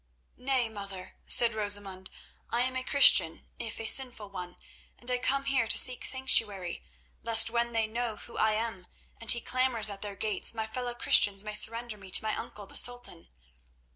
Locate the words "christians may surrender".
10.95-11.97